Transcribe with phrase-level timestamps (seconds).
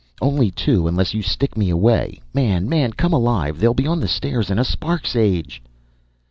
[0.19, 2.19] "Only two unless you stick me away.
[2.33, 5.61] Man, man, come alive, they'll be on the stairs in a spark's age."